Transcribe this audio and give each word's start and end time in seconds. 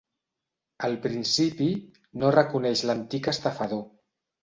Al 0.87 0.95
principi, 1.03 1.69
no 2.25 2.35
reconeix 2.39 2.85
l'antic 2.91 3.33
estafador. 3.37 3.89